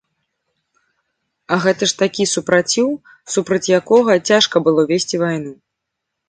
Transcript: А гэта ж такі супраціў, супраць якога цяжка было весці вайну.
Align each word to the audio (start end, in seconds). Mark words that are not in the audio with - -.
А 1.55 1.59
гэта 1.65 1.83
ж 1.91 1.99
такі 2.01 2.25
супраціў, 2.35 2.87
супраць 3.35 3.71
якога 3.81 4.17
цяжка 4.31 4.55
было 4.71 4.81
весці 4.95 5.21
вайну. 5.27 5.53